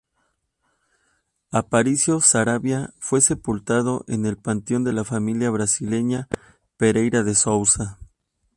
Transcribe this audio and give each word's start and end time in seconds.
Aparicio 1.51 2.21
Saravia 2.21 2.91
fue 2.97 3.21
sepultado 3.21 4.03
en 4.07 4.25
el 4.25 4.35
panteón 4.35 4.83
de 4.83 4.93
la 4.93 5.03
familia 5.03 5.51
brasileña 5.51 6.27
Pereira 6.77 7.21
de 7.21 7.35
Souza. 7.35 7.99